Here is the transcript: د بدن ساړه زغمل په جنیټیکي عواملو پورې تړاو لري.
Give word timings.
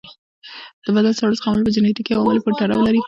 د 0.83 0.85
بدن 0.95 1.13
ساړه 1.19 1.35
زغمل 1.39 1.59
په 1.65 1.71
جنیټیکي 1.75 2.13
عواملو 2.17 2.43
پورې 2.43 2.55
تړاو 2.59 2.85
لري. 2.87 2.99